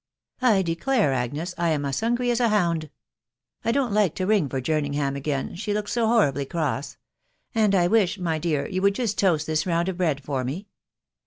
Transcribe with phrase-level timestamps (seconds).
[0.41, 2.89] I declare, Agnes, I am as hungry as a hound!....
[3.63, 6.97] I don't like to ring for Jerning ham again, she looked so horridly cross;
[7.53, 10.65] and I wish, my dear, you would just toast this round of bread for me.